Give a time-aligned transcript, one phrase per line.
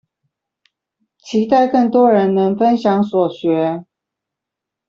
[1.19, 3.85] 期待更多人能分享所學